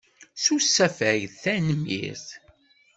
S 0.41 0.45
usafag, 0.55 1.21
tanemmirt. 1.41 2.29